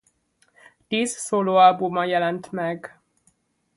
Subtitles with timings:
[0.87, 2.99] Tíz szólóalbuma jelent meg.